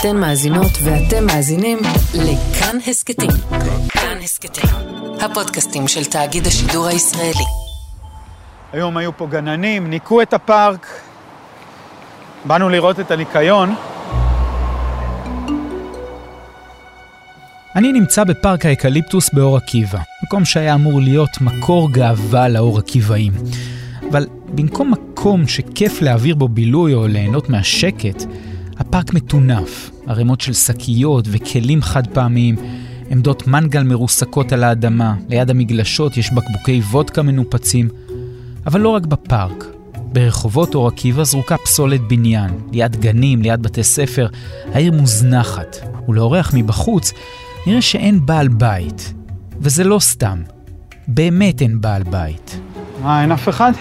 [0.00, 1.78] אתן מאזינות ואתם מאזינים
[2.14, 3.30] לכאן הסכתים.
[3.88, 4.70] כאן הסכתים,
[5.20, 7.44] הפודקאסטים של תאגיד השידור הישראלי.
[8.72, 10.86] היום היו פה גננים, ניקו את הפארק,
[12.44, 13.74] באנו לראות את הניקיון.
[17.76, 23.32] אני נמצא בפארק האקליפטוס באור עקיבא, מקום שהיה אמור להיות מקור גאווה לאור עקיבאים.
[24.10, 28.24] אבל במקום מקום שכיף להעביר בו בילוי או ליהנות מהשקט,
[28.78, 32.56] הפארק מטונף, ערימות של שקיות וכלים חד פעמיים,
[33.10, 37.88] עמדות מנגל מרוסקות על האדמה, ליד המגלשות יש בקבוקי וודקה מנופצים.
[38.66, 39.64] אבל לא רק בפארק,
[40.12, 44.26] ברחובות אור עקיבא זרוקה פסולת בניין, ליד גנים, ליד בתי ספר,
[44.72, 45.76] העיר מוזנחת,
[46.08, 47.12] ולאורח מבחוץ
[47.66, 49.14] נראה שאין בעל בית.
[49.60, 50.42] וזה לא סתם,
[51.08, 52.60] באמת אין בעל בית.
[53.02, 53.72] מה, אין אף אחד?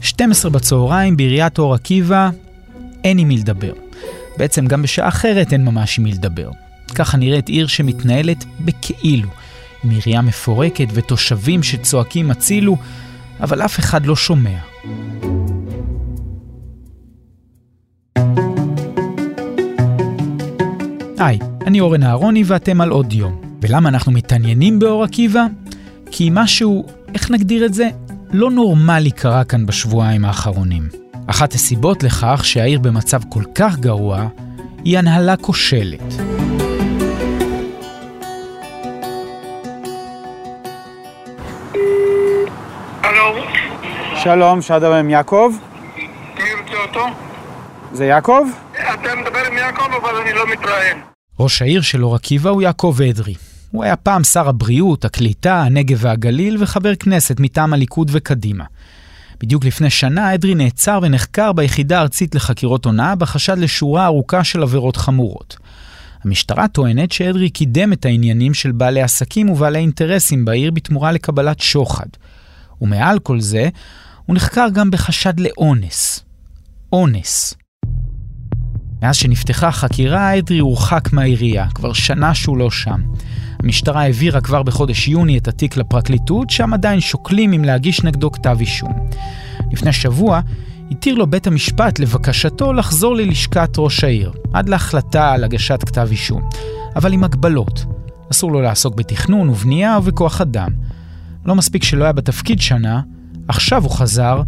[0.00, 2.30] 12 בצהריים בעיריית אור עקיבא,
[3.04, 3.72] אין עם מי לדבר.
[4.36, 6.50] בעצם גם בשעה אחרת אין ממש עם מי לדבר.
[6.94, 9.28] ככה נראית עיר שמתנהלת בכאילו,
[9.84, 12.76] עם עירייה מפורקת ותושבים שצועקים הצילו,
[13.40, 14.58] אבל אף אחד לא שומע.
[21.18, 23.48] היי, אני אורן אהרוני ואתם על עוד יום.
[23.62, 25.46] ולמה אנחנו מתעניינים באור עקיבא?
[26.10, 27.88] כי משהו, איך נגדיר את זה?
[28.32, 30.88] לא נורמלי קרה כאן בשבועיים האחרונים.
[31.26, 34.28] אחת הסיבות לכך שהעיר במצב כל כך גרוע,
[34.84, 36.14] היא הנהלה כושלת.
[44.24, 45.52] שלום, לדבר עם יעקב?
[45.96, 47.06] מי רוצה אותו?
[47.92, 48.42] זה יעקב?
[48.72, 50.98] אתה מדבר עם יעקב, אבל אני לא מתראיין.
[51.40, 53.34] ראש העיר של אור עקיבא הוא יעקב אדרי.
[53.70, 58.64] הוא היה פעם שר הבריאות, הקליטה, הנגב והגליל וחבר כנסת מטעם הליכוד וקדימה.
[59.40, 64.96] בדיוק לפני שנה אדרי נעצר ונחקר ביחידה הארצית לחקירות הונאה בחשד לשורה ארוכה של עבירות
[64.96, 65.56] חמורות.
[66.24, 72.06] המשטרה טוענת שאדרי קידם את העניינים של בעלי עסקים ובעלי אינטרסים בעיר בתמורה לקבלת שוחד.
[72.80, 73.68] ומעל כל זה,
[74.26, 76.24] הוא נחקר גם בחשד לאונס.
[76.92, 77.54] אונס.
[79.02, 83.00] מאז שנפתחה החקירה, אדרי הורחק מהעירייה, כבר שנה שהוא לא שם.
[83.62, 88.56] המשטרה העבירה כבר בחודש יוני את התיק לפרקליטות, שם עדיין שוקלים אם להגיש נגדו כתב
[88.60, 88.92] אישום.
[89.72, 90.40] לפני שבוע
[90.90, 96.42] התיר לו בית המשפט לבקשתו לחזור ללשכת ראש העיר, עד להחלטה על הגשת כתב אישום,
[96.96, 97.84] אבל עם הגבלות.
[98.32, 100.70] אסור לו לעסוק בתכנון ובנייה ובכוח אדם.
[101.46, 103.00] לא מספיק שלא היה בתפקיד שנה,
[103.48, 104.42] עכשיו הוא חזר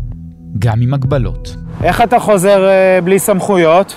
[0.59, 1.57] גם עם הגבלות.
[1.83, 3.95] איך אתה חוזר אה, בלי סמכויות?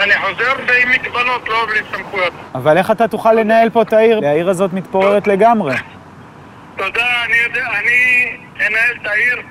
[0.00, 0.52] אני חוזר
[0.82, 2.32] עם מגבלות, לא בלי סמכויות.
[2.54, 4.20] אבל איך אתה תוכל לנהל פה את העיר?
[4.26, 5.74] העיר הזאת מתפוררת לגמרי.
[6.76, 8.30] תודה, אני יודע, אני
[8.68, 9.42] אנהל את העיר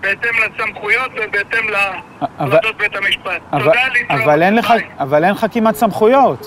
[0.00, 3.40] בהתאם לסמכויות ובהתם אבל- להחלטות בית המשפט.
[3.52, 4.20] אבל, תודה, להתראות.
[4.22, 4.72] אבל, אין לך.
[5.00, 6.46] אבל אין לך כמעט סמכויות.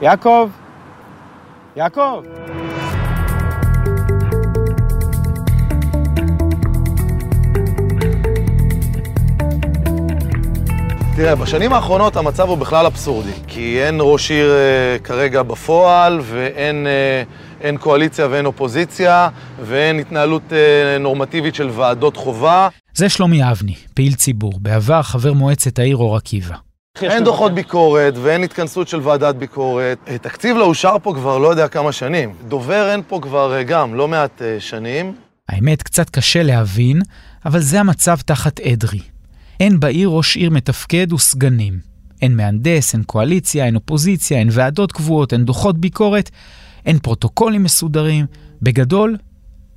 [0.00, 0.50] יעקב?
[1.76, 2.24] יעקב?
[11.16, 16.86] תראה, בשנים האחרונות המצב הוא בכלל אבסורדי, כי אין ראש עיר אה, כרגע בפועל, ואין
[17.64, 19.28] אה, קואליציה ואין אופוזיציה,
[19.60, 22.68] ואין התנהלות אה, נורמטיבית של ועדות חובה.
[22.94, 26.54] זה שלומי אבני, פעיל ציבור, בעבר חבר מועצת העיר אור עקיבא.
[27.02, 29.98] אין דוחות ביקורת ואין התכנסות של ועדת ביקורת.
[30.08, 32.34] אה, תקציב לא אושר פה כבר לא יודע כמה שנים.
[32.48, 35.14] דובר אין פה כבר אה, גם לא מעט אה, שנים.
[35.48, 37.00] האמת, קצת קשה להבין,
[37.46, 39.13] אבל זה המצב תחת אדרי.
[39.60, 41.78] אין בעיר ראש עיר מתפקד וסגנים.
[42.22, 46.30] אין מהנדס, אין קואליציה, אין אופוזיציה, אין ועדות קבועות, אין דוחות ביקורת,
[46.86, 48.26] אין פרוטוקולים מסודרים.
[48.64, 49.16] בגדול,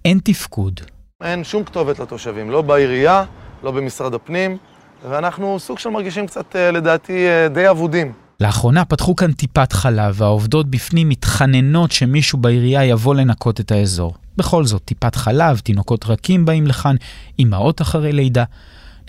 [0.06, 0.80] אין תפקוד.
[1.24, 3.24] אין שום כתובת לתושבים, לא בעירייה,
[3.64, 4.58] לא במשרד הפנים,
[5.10, 8.14] ואנחנו סוג של מרגישים קצת, אה, לדעתי, אה, די אבודים.
[8.40, 14.14] לאחרונה פתחו כאן טיפת חלב, והעובדות בפנים מתחננות שמישהו בעירייה יבוא לנקות את האזור.
[14.38, 16.96] בכל זאת, טיפת חלב, תינוקות רכים באים לכאן,
[17.40, 18.44] אמהות אחרי לידה.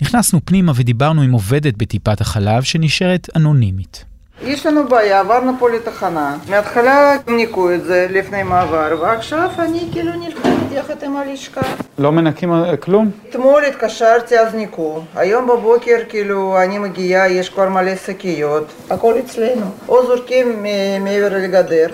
[0.01, 4.05] נכנסנו פנימה ודיברנו עם עובדת בטיפת החלב שנשארת אנונימית.
[4.43, 6.37] יש לנו בעיה, עברנו פה לתחנה.
[6.49, 11.61] מההתחלה הם ניקו את זה לפני מעבר, ועכשיו אני כאילו נלחמת יחד עם הלשכה.
[11.97, 13.11] לא מנקים אה, כלום?
[13.29, 15.03] אתמול התקשרתי, אז ניקו.
[15.15, 18.71] היום בבוקר, כאילו, אני מגיעה, יש כבר מלא שקיות.
[18.89, 19.65] הכל אצלנו.
[19.87, 21.87] או זורקים מ- מעבר לגדר,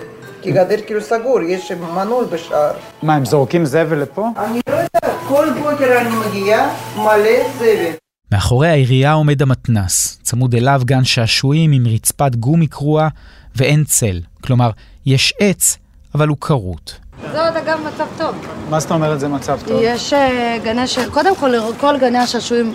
[0.45, 2.71] כי גדר כאילו סגור, יש מנעול בשער.
[3.03, 4.30] מה, הם זורקים זבל לפה?
[4.38, 7.92] אני לא יודעת, כל בוקר אני מגיעה, מלא זבל.
[8.31, 13.07] מאחורי העירייה עומד המתנס, צמוד אליו גן שעשועים עם רצפת גומי קרועה
[13.56, 14.21] ואין צל.
[14.44, 14.69] כלומר,
[15.06, 15.77] יש עץ,
[16.15, 16.98] אבל הוא כרות.
[17.31, 18.36] זה עוד אגב מצב טוב.
[18.69, 19.80] מה זאת אומרת זה מצב טוב?
[19.83, 21.00] יש אה, גני ש...
[21.00, 22.74] קודם כל, כל גני השעשועים,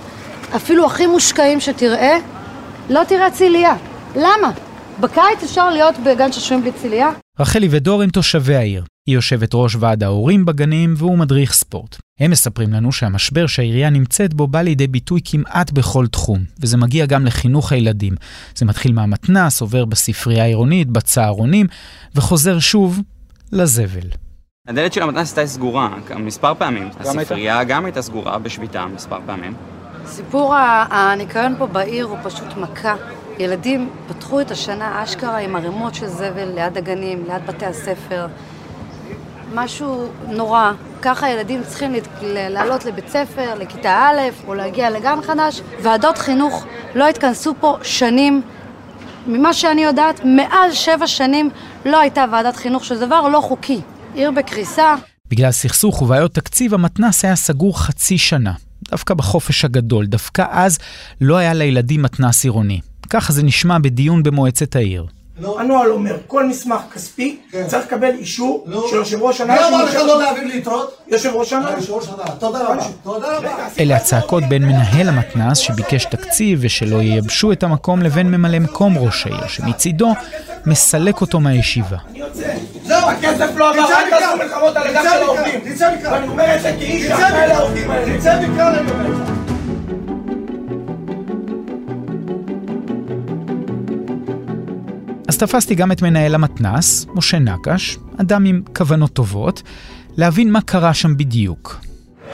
[0.56, 2.16] אפילו הכי מושקעים שתראה,
[2.88, 3.74] לא תראה צילייה.
[4.16, 4.50] למה?
[5.00, 7.10] בקיץ אפשר להיות בגן שעשועים בלי צילייה?
[7.40, 8.84] רחלי ודור הם תושבי העיר.
[9.06, 11.96] היא יושבת ראש ועד ההורים בגנים והוא מדריך ספורט.
[12.20, 17.06] הם מספרים לנו שהמשבר שהעירייה נמצאת בו בא לידי ביטוי כמעט בכל תחום, וזה מגיע
[17.06, 18.14] גם לחינוך הילדים.
[18.54, 21.66] זה מתחיל מהמתנ"ס, עובר בספרייה העירונית, בצהרונים,
[22.14, 23.00] וחוזר שוב
[23.52, 24.08] לזבל.
[24.68, 26.82] הדלת של המתנ"ס הייתה סגורה מספר פעמים.
[26.82, 27.20] הייתה?
[27.20, 29.54] הספרייה גם הייתה סגורה בשביתה מספר פעמים.
[30.06, 30.54] סיפור
[30.90, 32.94] הניקיון פה בעיר הוא פשוט מכה.
[33.40, 38.26] ילדים פתחו את השנה אשכרה עם ערימות של זבל ליד הגנים, ליד בתי הספר.
[39.54, 40.72] משהו נורא.
[41.02, 41.94] ככה ילדים צריכים
[42.24, 45.60] לעלות לבית ספר, לכיתה א', או להגיע לגן חדש.
[45.82, 48.42] ועדות חינוך לא התכנסו פה שנים.
[49.26, 51.50] ממה שאני יודעת, מעל שבע שנים
[51.84, 53.80] לא הייתה ועדת חינוך, שזה דבר לא חוקי.
[54.14, 54.94] עיר בקריסה.
[55.30, 58.52] בגלל סכסוך ובעיות תקציב, המתנ"ס היה סגור חצי שנה.
[58.90, 60.78] דווקא בחופש הגדול, דווקא אז
[61.20, 62.80] לא היה לילדים מתנ"ס עירוני.
[63.10, 65.06] ככה זה נשמע בדיון במועצת העיר.
[65.58, 69.70] הנוהל אומר, כל מסמך כספי צריך לקבל אישור של יושב ראש הנהלה.
[69.70, 70.98] מי אמר לך לא להעביר לי יתרות?
[71.08, 71.76] יושב ראש הנהלה.
[72.38, 72.84] תודה רבה.
[73.02, 73.68] תודה רבה.
[73.80, 79.26] אלה הצעקות בין מנהל המתנ"ס שביקש תקציב ושלא ייבשו את המקום לבין ממלא מקום ראש
[79.26, 80.14] העיר, שמצידו
[80.66, 81.96] מסלק אותו מהישיבה.
[82.10, 82.52] אני יוצא.
[82.84, 85.60] זהו, הכסף לא עבר, אל תעשו מלחמות על הגב של העובדים.
[85.74, 86.12] תצא מכאן.
[86.12, 87.48] ואני אומר את זה כאיש תצא שאחראי מכאן.
[87.48, 88.18] לעובדים האלה.
[88.18, 89.39] תצא מכאן
[95.30, 99.62] אז תפסתי גם את מנהל המתנ"ס, משה נקש, אדם עם כוונות טובות,
[100.16, 101.80] להבין מה קרה שם בדיוק.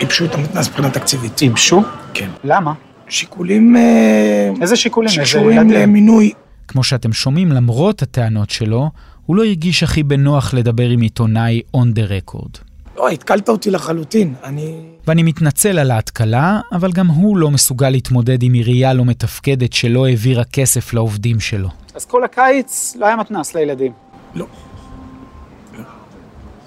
[0.01, 1.43] ייבשו את המתנ"ס מבחינה תקציבית.
[1.43, 1.83] ייבשו?
[2.15, 2.29] כן.
[2.45, 2.73] למה?
[3.09, 5.11] שיקולים אה, איזה שיקולים?
[5.11, 5.71] שקשורים?
[5.71, 6.33] למינוי.
[6.69, 8.91] כמו שאתם שומעים, למרות הטענות שלו,
[9.27, 12.59] הוא לא הרגיש הכי בנוח לדבר עם עיתונאי on the record.
[12.97, 14.35] לא, התקלת אותי לחלוטין.
[14.45, 14.81] אני...
[15.07, 20.07] ואני מתנצל על ההתקלה, אבל גם הוא לא מסוגל להתמודד עם עירייה לא מתפקדת שלא
[20.07, 21.69] העבירה כסף לעובדים שלו.
[21.95, 23.93] אז כל הקיץ לא היה מתנ"ס לילדים.
[24.35, 24.47] לא.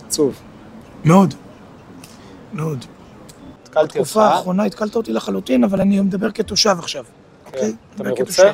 [0.08, 0.36] עצוב.
[1.06, 1.34] מאוד.
[2.54, 2.86] מאוד.
[3.64, 7.04] התקלתי בתקופה האחרונה התקלת אותי לחלוטין, אבל אני מדבר כתושב עכשיו.
[7.46, 7.62] אוקיי?
[7.62, 7.68] כן.
[7.96, 8.52] אתה מדבר מרוצה?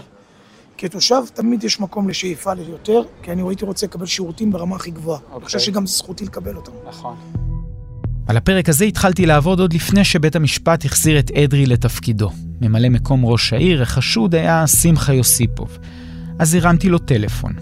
[0.77, 1.21] כתושב.
[1.33, 5.19] תמיד יש מקום לשאיפה ליותר, כי אני הייתי רוצה לקבל שירותים ברמה הכי גבוהה.
[5.35, 5.73] אני חושב אוקיי.
[5.73, 6.71] שגם זכותי לקבל אותם.
[6.87, 7.15] נכון.
[8.27, 12.29] על הפרק הזה התחלתי לעבוד עוד לפני שבית המשפט החזיר את אדרי לתפקידו.
[12.61, 15.77] ממלא מקום ראש העיר, החשוד היה שמחה יוסיפוב.
[16.39, 17.53] אז הרמתי לו טלפון.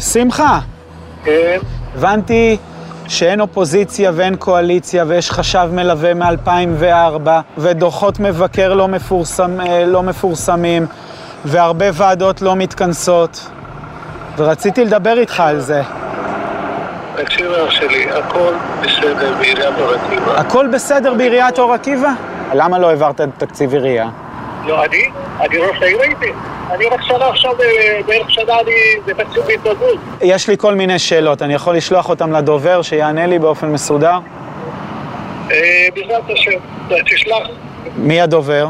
[0.00, 0.60] שמחה,
[1.24, 1.58] כן,
[1.94, 2.56] הבנתי
[3.08, 7.28] שאין אופוזיציה ואין קואליציה ויש חשב מלווה מ-2004
[7.58, 10.86] ודוחות מבקר לא, מפורסם, אה, לא מפורסמים
[11.44, 13.50] והרבה ועדות לא מתכנסות
[14.36, 15.82] ורציתי לדבר איתך על זה.
[17.24, 20.40] תקשיב אח שלי, הכל בסדר בעיריית אור עקיבא.
[20.40, 22.08] הכל בסדר בעיריית אור עקיבא?
[22.54, 24.08] למה לא העברת תקציב עירייה?
[24.66, 25.10] לא, אני?
[25.40, 26.32] אני ראש העיר הייתי.
[26.70, 28.72] אני רק שנה עכשיו, אה, בערך שנה אני
[29.06, 29.98] בתקציב בהתנדבות.
[30.22, 34.18] יש לי כל מיני שאלות, אני יכול לשלוח אותם לדובר שיענה לי באופן מסודר?
[35.50, 36.58] אה, בעזרת השם,
[37.06, 37.48] תשלח
[37.96, 38.68] מי הדובר?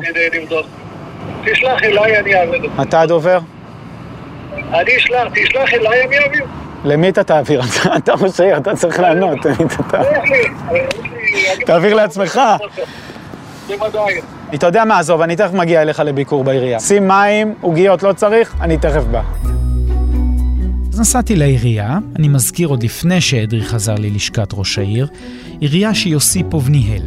[1.45, 3.39] תשלח אליי, אני אעביר את אתה הדובר?
[4.73, 6.45] אני אשלח, תשלח אליי, אני אעביר.
[6.85, 7.63] למי אתה תעביר?
[7.97, 9.39] אתה- ראש העיר, אתה צריך לענות.
[11.67, 12.41] תעביר לעצמך.
[13.69, 14.21] בוודאי.
[14.55, 16.81] אתה יודע מה, עזוב, אני תכף מגיע אליך לביקור בעירייה.
[16.81, 19.23] שים מים, עוגיות לא צריך, אני תכף בא.
[20.93, 25.09] אז נסעתי לעירייה, אני מזכיר עוד לפני שאדרי חזר ללשכת ראש העיר,
[25.61, 27.03] עירייה שיוסיפוב ניהל.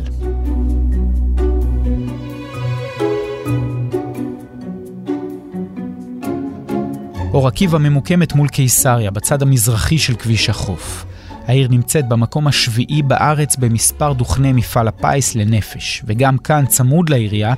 [7.34, 11.06] אור עקיבא ממוקמת מול קיסריה, בצד המזרחי של כביש החוף.
[11.48, 17.54] העיר נמצאת במקום השביעי בארץ במספר דוכני מפעל הפיס לנפש, וגם כאן, צמוד לעירייה,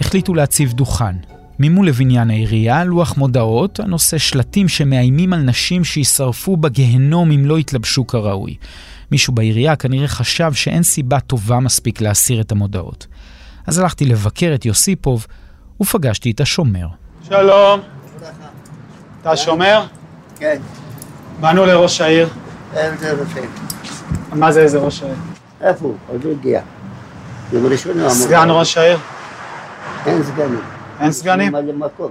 [0.00, 1.16] החליטו להציב דוכן.
[1.58, 8.06] ממול לבניין העירייה, לוח מודעות הנושא שלטים שמאיימים על נשים שישרפו בגיהנום אם לא יתלבשו
[8.06, 8.56] כראוי.
[9.10, 13.06] מישהו בעירייה כנראה חשב שאין סיבה טובה מספיק להסיר את המודעות.
[13.66, 15.26] אז הלכתי לבקר את יוסיפוב,
[15.80, 16.86] ופגשתי את השומר.
[17.28, 17.93] שלום.
[19.24, 19.82] אתה שומר?
[20.38, 20.56] כן,
[21.40, 22.28] באנו לראש העיר.
[22.76, 23.40] איזה רופא.
[24.32, 25.14] מה זה איזה ראש העיר?
[25.60, 25.94] איפה הוא?
[26.08, 26.60] עוד לא הגיע.
[27.52, 28.10] יום ראשון הוא אמור...
[28.10, 28.98] סגן ראש העיר?
[30.06, 30.60] אין סגנים.
[31.00, 31.52] אין סגנים?
[31.52, 32.10] ממלא מקום.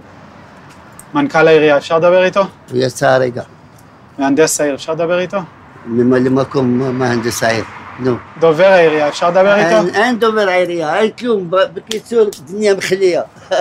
[1.13, 2.41] מנכ"ל העירייה, אפשר לדבר איתו?
[2.41, 3.43] הוא יצא הרגע.
[4.17, 5.37] מהנדס העיר, אפשר לדבר איתו?
[5.85, 7.63] ממלא מקום מהנדס העיר.
[7.99, 8.15] נו.
[8.39, 9.95] דובר העירייה, אפשר לדבר איתו?
[9.95, 11.51] אין דובר העירייה, אין כלום.
[11.73, 13.21] בקיצור, דניה מחליה.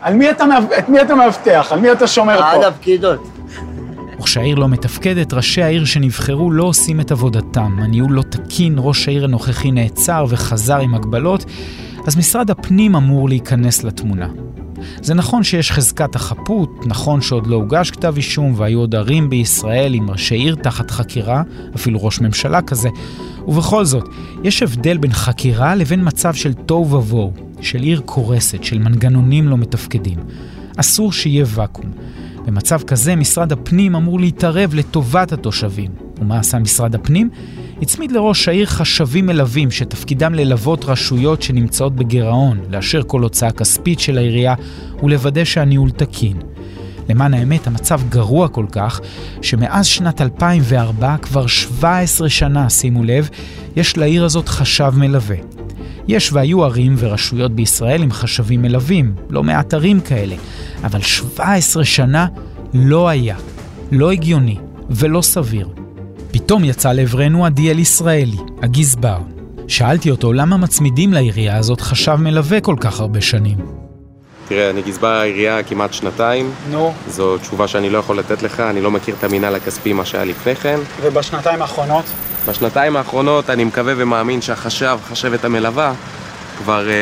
[0.00, 0.44] על מי אתה
[0.78, 1.68] את מי אתה מאבטח?
[1.70, 2.66] על מי אתה שומר על פה?
[2.66, 3.28] הפקידות.
[4.20, 7.76] וכשהעיר לא מתפקדת, ראשי העיר שנבחרו לא עושים את עבודתם.
[7.78, 11.44] הניהול לא תקין, ראש העיר הנוכחי נעצר וחזר עם הגבלות,
[12.06, 14.28] אז משרד הפנים אמור להיכנס לתמונה.
[15.02, 19.94] זה נכון שיש חזקת החפות, נכון שעוד לא הוגש כתב אישום והיו עוד ערים בישראל
[19.94, 21.42] עם ראשי עיר תחת חקירה,
[21.76, 22.88] אפילו ראש ממשלה כזה,
[23.48, 24.08] ובכל זאת,
[24.44, 29.56] יש הבדל בין חקירה לבין מצב של תוהו ובוהו, של עיר קורסת, של מנגנונים לא
[29.56, 30.18] מתפקדים.
[30.76, 31.90] אסור שיהיה ואקום.
[32.46, 35.90] במצב כזה משרד הפנים אמור להתערב לטובת התושבים.
[36.20, 37.30] ומה עשה משרד הפנים?
[37.82, 44.18] הצמיד לראש העיר חשבים מלווים שתפקידם ללוות רשויות שנמצאות בגירעון, לאשר כל הוצאה כספית של
[44.18, 44.54] העירייה
[45.02, 46.36] ולוודא שהניהול תקין.
[47.08, 49.00] למען האמת, המצב גרוע כל כך,
[49.42, 53.28] שמאז שנת 2004, כבר 17 שנה, שימו לב,
[53.76, 55.59] יש לעיר הזאת חשב מלווה.
[56.10, 60.36] יש והיו ערים ורשויות בישראל עם חשבים מלווים, לא מעט ערים כאלה,
[60.84, 62.26] אבל 17 שנה
[62.74, 63.36] לא היה,
[63.92, 64.56] לא הגיוני
[64.90, 65.68] ולא סביר.
[66.30, 69.18] פתאום יצא לעברנו עדיאל ישראלי, הגזבר.
[69.68, 73.79] שאלתי אותו למה מצמידים לעירייה הזאת חשב מלווה כל כך הרבה שנים.
[74.50, 76.52] תראה, אני גזבר העירייה כמעט שנתיים.
[76.70, 76.94] נו.
[77.08, 80.24] זו תשובה שאני לא יכול לתת לך, אני לא מכיר את המינהל הכספי, מה שהיה
[80.24, 80.78] לפני כן.
[81.02, 82.04] ובשנתיים האחרונות?
[82.46, 85.92] בשנתיים האחרונות אני מקווה ומאמין שהחשב, חשבת המלווה,
[86.58, 86.94] כבר אה,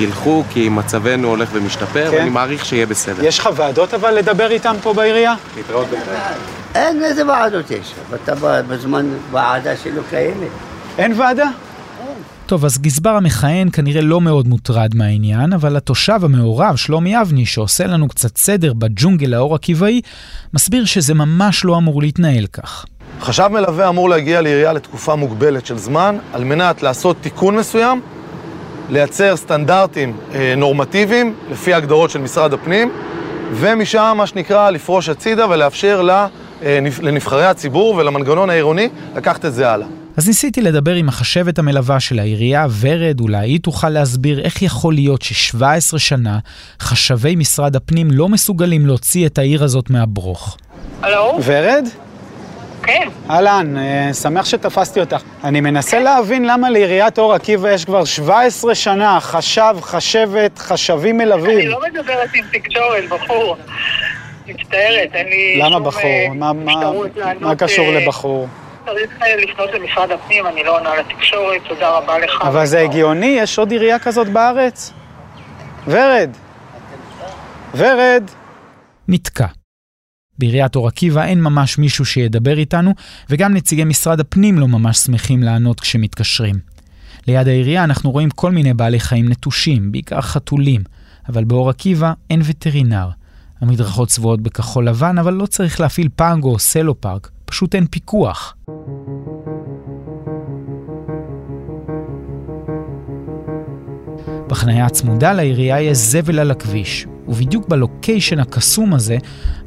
[0.00, 2.16] ילכו, כי מצבנו הולך ומשתפר, כן.
[2.16, 3.24] ואני מעריך שיהיה בסדר.
[3.24, 5.34] יש לך ועדות אבל לדבר איתם פה בעירייה?
[5.56, 6.40] להתראות בינתיים.
[6.74, 8.34] אין איזה ועדות יש, אתה
[8.68, 10.48] בזמן ועדה שלא קיימת.
[10.98, 11.48] אין ועדה?
[12.50, 17.86] טוב, אז גזבר המכהן כנראה לא מאוד מוטרד מהעניין, אבל התושב המעורב, שלומי אבני, שעושה
[17.86, 20.00] לנו קצת סדר בג'ונגל האור עקיבאי,
[20.54, 22.84] מסביר שזה ממש לא אמור להתנהל כך.
[23.20, 28.00] חשב מלווה אמור להגיע לעירייה לתקופה מוגבלת של זמן, על מנת לעשות תיקון מסוים,
[28.90, 32.90] לייצר סטנדרטים אה, נורמטיביים, לפי ההגדרות של משרד הפנים,
[33.52, 36.26] ומשם, מה שנקרא, לפרוש הצידה ולאפשר לה,
[36.62, 39.86] אה, נבח- לנבחרי הציבור ולמנגנון העירוני לקחת את זה הלאה.
[40.16, 44.94] אז ניסיתי לדבר עם החשבת המלווה של העירייה, ורד, אולי היא תוכל להסביר איך יכול
[44.94, 46.38] להיות ש-17 שנה
[46.80, 50.56] חשבי משרד הפנים לא מסוגלים להוציא את העיר הזאת מהברוך.
[51.02, 51.38] הלו?
[51.44, 51.84] ורד?
[52.82, 53.08] כן.
[53.30, 55.22] אהלן, אה, שמח שתפסתי אותך.
[55.44, 61.24] אני מנסה להבין למה לעיריית אור עקיבא יש כבר 17 שנה חשב, חשבת, חשבים אני
[61.24, 61.68] מלווים.
[61.68, 63.56] לא מדברת עם תקשורת, בחור.
[64.46, 66.02] מצטערת, אין לי למה בחור?
[66.04, 66.90] אה, מה- מה-
[67.40, 68.48] מה קשור אה, לבחור?
[68.84, 72.42] צריך אה, לפנות למשרד הפנים, אני לא עונה לתקשורת, תודה רבה לך.
[72.42, 73.26] אבל זה הגיוני?
[73.26, 74.92] יש עוד עירייה כזאת בארץ?
[75.86, 76.30] ורד!
[77.74, 78.24] ורד!
[79.08, 79.46] נתקע.
[80.38, 82.94] בעיריית אור עקיבא אין ממש מישהו שידבר איתנו,
[83.30, 86.54] וגם נציגי משרד הפנים לא ממש שמחים לענות כשמתקשרים.
[87.26, 90.80] ליד העירייה אנחנו רואים כל מיני בעלי חיים נטושים, בעיקר חתולים,
[91.28, 93.08] אבל באור עקיבא אין וטרינר.
[93.60, 98.54] המדרכות צבועות בכחול לבן, אבל לא צריך להפעיל פאנגו או סלו פארק, פשוט אין פיקוח.
[104.46, 109.16] בחניה הצמודה לעירייה יש זבל על הכביש, ובדיוק בלוקיישן הקסום הזה,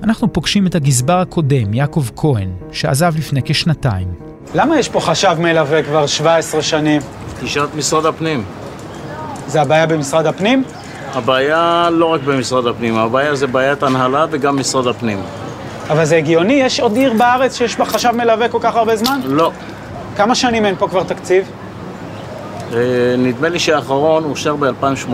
[0.04, 4.14] אנחנו פוגשים את הגזבר הקודם, יעקב כהן, שעזב לפני כשנתיים.
[4.56, 7.02] למה יש פה חשב מלווה כבר 17 שנים?
[7.42, 8.44] תשאל את משרד הפנים.
[9.48, 10.64] זה הבעיה במשרד הפנים?
[11.14, 15.20] הבעיה לא רק במשרד הפנים, הבעיה זה בעיית הנהלה וגם משרד הפנים.
[15.94, 16.54] אבל זה הגיוני?
[16.54, 19.20] יש עוד עיר בארץ שיש בה חשב מלווה כל כך הרבה זמן?
[19.26, 19.52] לא.
[20.16, 21.52] כמה שנים אין פה כבר תקציב?
[22.74, 25.14] אה, נדמה לי שהאחרון אושר ב-2018.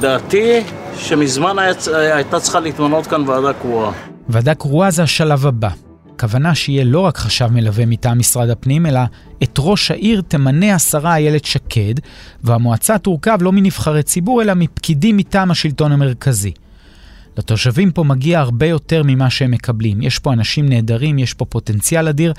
[0.00, 0.60] דעתי
[0.96, 1.72] שמזמן היה,
[2.14, 3.90] הייתה צריכה להתמנות כאן ועדה קרואה.
[4.28, 5.68] ועדה קרואה זה השלב הבא.
[6.14, 9.00] הכוונה שיהיה לא רק חשב מלווה מטעם משרד הפנים, אלא
[9.42, 11.94] את ראש העיר תמנה השרה איילת שקד,
[12.44, 16.52] והמועצה תורכב לא מנבחרי ציבור, אלא מפקידים מטעם השלטון המרכזי.
[17.38, 20.02] לתושבים פה מגיע הרבה יותר ממה שהם מקבלים.
[20.02, 22.32] יש פה אנשים נהדרים, יש פה פוטנציאל אדיר,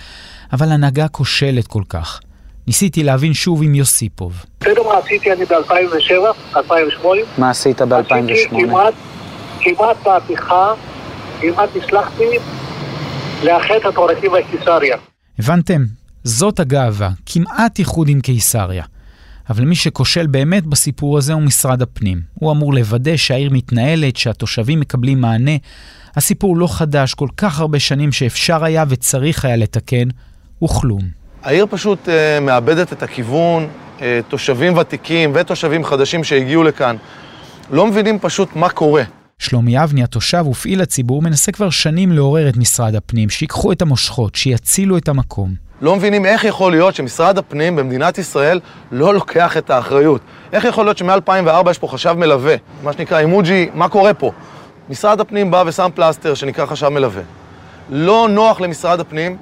[0.53, 2.19] אבל הנהגה כושלת כל כך.
[2.67, 4.45] ניסיתי להבין שוב עם יוסיפוב.
[4.57, 7.21] אתה יודע מה עשיתי אני ב-2007, 2008?
[7.37, 8.93] מה עשית עשיתי כמעט,
[9.59, 10.73] כמעט מהפכה,
[11.41, 12.23] כמעט הצלחתי
[13.43, 14.97] לאחד את אור עקיבא וקיסריה.
[15.39, 15.85] הבנתם?
[16.23, 18.83] זאת הגאווה, כמעט איחוד עם קיסריה.
[19.49, 22.21] אבל מי שכושל באמת בסיפור הזה הוא משרד הפנים.
[22.33, 25.51] הוא אמור לוודא שהעיר מתנהלת, שהתושבים מקבלים מענה.
[26.15, 30.07] הסיפור לא חדש, כל כך הרבה שנים שאפשר היה וצריך היה לתקן,
[30.63, 31.01] וכלום.
[31.43, 33.67] העיר פשוט אה, מאבדת את הכיוון,
[34.01, 36.95] אה, תושבים ותיקים ותושבים חדשים שהגיעו לכאן
[37.71, 39.03] לא מבינים פשוט מה קורה.
[39.39, 44.35] שלומי אבני, התושב ופעיל הציבור, מנסה כבר שנים לעורר את משרד הפנים, שיקחו את המושכות,
[44.35, 45.68] שיצילו את המקום.
[45.81, 48.59] לא מבינים איך יכול להיות שמשרד הפנים במדינת ישראל
[48.91, 50.21] לא לוקח את האחריות.
[50.53, 54.31] איך יכול להיות שמ-2004 יש פה חשב מלווה, מה שנקרא אימוג'י, מה קורה פה?
[54.89, 57.21] משרד הפנים בא ושם פלסטר שנקרא חשב מלווה.
[57.89, 59.37] לא נוח למשרד הפנים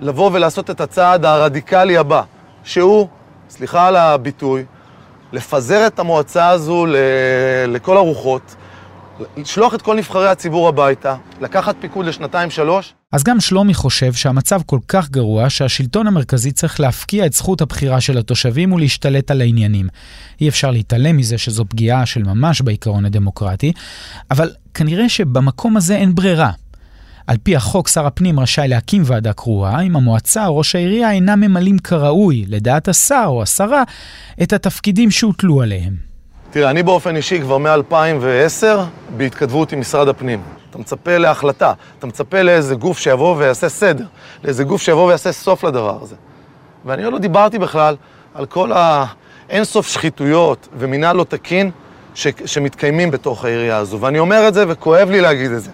[0.00, 2.22] לבוא ולעשות את הצעד הרדיקלי הבא,
[2.64, 3.08] שהוא,
[3.50, 4.64] סליחה על הביטוי,
[5.32, 6.86] לפזר את המועצה הזו.
[7.68, 8.54] לכל הרוחות,
[9.36, 12.94] לשלוח את כל נבחרי הציבור הביתה, לקחת פיקוד לשנתיים-שלוש.
[13.12, 18.00] אז גם שלומי חושב שהמצב כל כך גרוע שהשלטון המרכזי צריך להפקיע את זכות הבחירה
[18.00, 19.88] של התושבים ולהשתלט על העניינים.
[20.40, 23.72] אי אפשר להתעלם מזה שזו פגיעה של ממש בעיקרון הדמוקרטי,
[24.30, 26.50] אבל כנראה שבמקום הזה אין ברירה.
[27.26, 31.40] על פי החוק, שר הפנים רשאי להקים ועדה קרואה אם המועצה או ראש העירייה אינם
[31.40, 33.82] ממלאים כראוי, לדעת השר או השרה,
[34.42, 36.09] את התפקידים שהוטלו עליהם.
[36.52, 38.64] תראה, אני באופן אישי כבר מ-2010
[39.16, 40.42] בהתכתבות עם משרד הפנים.
[40.70, 44.04] אתה מצפה להחלטה, אתה מצפה לאיזה גוף שיבוא ויעשה סדר,
[44.44, 46.14] לאיזה גוף שיבוא ויעשה סוף לדבר הזה.
[46.84, 47.96] ואני עוד לא דיברתי בכלל
[48.34, 51.70] על כל האינסוף שחיתויות ומינהל לא תקין
[52.14, 52.26] ש...
[52.46, 54.00] שמתקיימים בתוך העירייה הזו.
[54.00, 55.70] ואני אומר את זה וכואב לי להגיד את זה.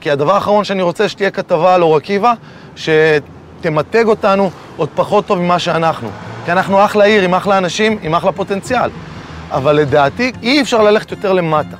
[0.00, 2.32] כי הדבר האחרון שאני רוצה שתהיה כתבה על אור עקיבא,
[2.76, 6.08] שתמתג אותנו עוד פחות טוב ממה שאנחנו.
[6.44, 8.90] כי אנחנו אחלה עיר עם אחלה אנשים, עם אחלה פוטנציאל.
[9.50, 11.76] אבל לדעתי אי אפשר ללכת יותר למטה.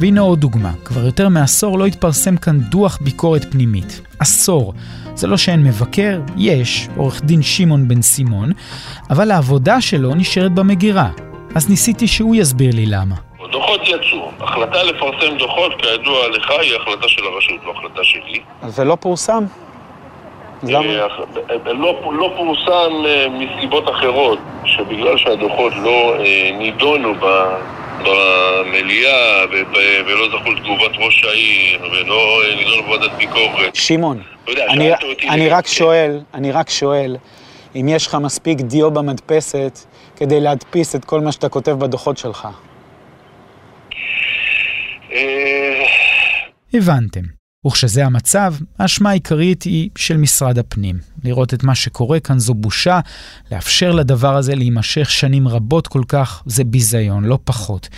[0.00, 4.00] והנה עוד דוגמה, כבר יותר מעשור לא התפרסם כאן דוח ביקורת פנימית.
[4.18, 4.74] עשור.
[5.14, 8.52] זה לא שאין מבקר, יש, עורך דין שמעון בן סימון,
[9.10, 11.08] אבל העבודה שלו נשארת במגירה.
[11.54, 13.14] אז ניסיתי שהוא יסביר לי למה.
[13.52, 14.30] דוחות יצאו.
[14.40, 18.40] החלטה לפרסם דוחות, כידוע לך, היא החלטה של הרשות, לא החלטה שלי.
[18.68, 19.44] זה לא פורסם?
[20.68, 27.14] אה, לא, לא פורסם אה, מסיבות אחרות, שבגלל שהדוחות לא אה, נידונו
[27.98, 29.44] במליאה
[30.06, 33.74] ולא זכו לתגובת ראש העיר ולא נידונו בוועדת ביקורת.
[33.74, 34.22] שמעון,
[34.68, 34.90] אני,
[35.28, 37.16] אני רק שואל, אני רק שואל,
[37.76, 39.78] אם יש לך מספיק דיו במדפסת
[40.16, 42.48] כדי להדפיס את כל מה שאתה כותב בדוחות שלך.
[46.74, 47.39] הבנתם.
[47.66, 50.98] וכשזה המצב, האשמה העיקרית היא של משרד הפנים.
[51.24, 53.00] לראות את מה שקורה כאן זו בושה,
[53.52, 57.88] לאפשר לדבר הזה להימשך שנים רבות כל כך, זה ביזיון, לא פחות.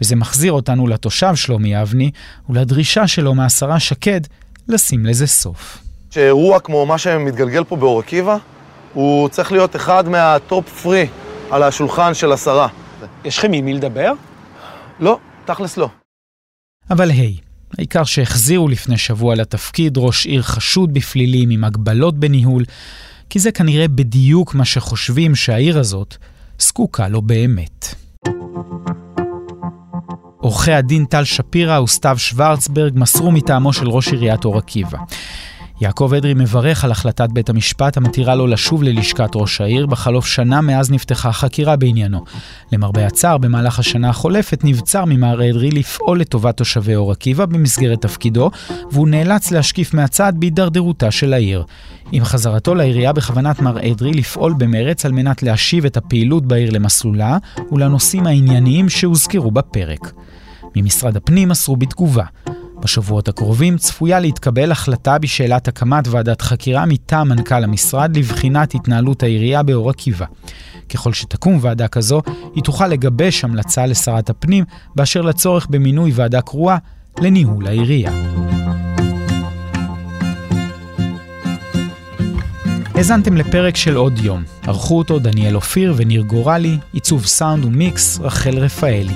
[0.00, 2.10] וזה מחזיר אותנו לתושב שלומי אבני,
[2.48, 4.20] ולדרישה שלו מהשרה שקד
[4.68, 5.78] לשים לזה סוף.
[6.10, 8.36] שאירוע כמו מה שמתגלגל פה באור עקיבא,
[8.94, 11.06] הוא צריך להיות אחד מהטופ פרי
[11.50, 12.68] על השולחן של השרה.
[13.24, 14.12] יש לכם עם מי לדבר?
[15.00, 15.88] לא, תכלס לא.
[16.90, 17.36] אבל היי,
[17.78, 22.64] העיקר שהחזירו לפני שבוע לתפקיד ראש עיר חשוד בפלילים עם הגבלות בניהול,
[23.30, 26.16] כי זה כנראה בדיוק מה שחושבים שהעיר הזאת
[26.58, 27.94] זקוקה לו באמת.
[30.38, 34.98] עורכי הדין טל שפירא וסתיו שוורצברג מסרו מטעמו של ראש עיריית אור עקיבא.
[35.80, 40.60] יעקב אדרי מברך על החלטת בית המשפט המתירה לו לשוב ללשכת ראש העיר בחלוף שנה
[40.60, 42.24] מאז נפתחה חקירה בעניינו.
[42.72, 48.50] למרבה הצער, במהלך השנה החולפת נבצר ממר אדרי לפעול לטובת תושבי אור עקיבא במסגרת תפקידו,
[48.90, 51.64] והוא נאלץ להשקיף מהצד בהידרדרותה של העיר.
[52.12, 57.38] עם חזרתו לעירייה בכוונת מר אדרי לפעול במרץ על מנת להשיב את הפעילות בעיר למסלולה
[57.72, 60.12] ולנושאים הענייניים שהוזכרו בפרק.
[60.76, 62.24] ממשרד הפנים מסרו בתגובה.
[62.80, 69.62] בשבועות הקרובים צפויה להתקבל החלטה בשאלת הקמת ועדת חקירה מטעם מנכ"ל המשרד לבחינת התנהלות העירייה
[69.62, 70.26] באור עקיבא.
[70.88, 72.22] ככל שתקום ועדה כזו,
[72.54, 76.76] היא תוכל לגבש המלצה לשרת הפנים באשר לצורך במינוי ועדה קרואה
[77.20, 78.12] לניהול העירייה.
[82.94, 84.42] האזנתם לפרק של עוד יום.
[84.62, 89.14] ערכו אותו דניאל אופיר וניר גורלי, עיצוב סאונד ומיקס רחל רפאלי.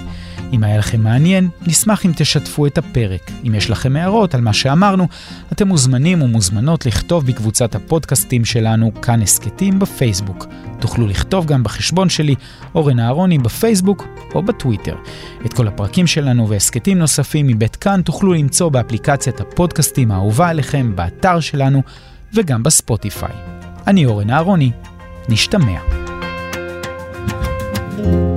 [0.52, 3.30] אם היה לכם מעניין, נשמח אם תשתפו את הפרק.
[3.46, 5.08] אם יש לכם הערות על מה שאמרנו,
[5.52, 10.46] אתם מוזמנים ומוזמנות לכתוב בקבוצת הפודקאסטים שלנו, כאן הסכתים, בפייסבוק.
[10.80, 12.34] תוכלו לכתוב גם בחשבון שלי,
[12.74, 14.96] אורן אהרוני, בפייסבוק או בטוויטר.
[15.46, 21.40] את כל הפרקים שלנו והסכתים נוספים מבית כאן תוכלו למצוא באפליקציית הפודקאסטים האהובה עליכם, באתר
[21.40, 21.82] שלנו
[22.34, 23.34] וגם בספוטיפיי.
[23.86, 24.70] אני אורן אהרוני,
[25.28, 25.80] נשתמע.
[28.00, 28.29] thank you